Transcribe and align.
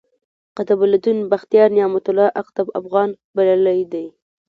قطب 0.57 0.79
الدین 0.87 1.19
بختیار، 1.31 1.69
نعمت 1.77 2.05
الله 2.09 2.29
اقطب 2.41 2.67
افغان 2.79 3.09
بللی 3.35 3.79
دﺉ. 3.93 4.05